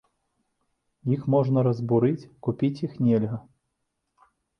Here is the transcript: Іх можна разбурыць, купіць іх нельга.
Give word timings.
Іх 1.15 1.21
можна 1.33 1.59
разбурыць, 1.67 2.27
купіць 2.47 2.81
іх 2.87 2.97
нельга. 3.09 3.37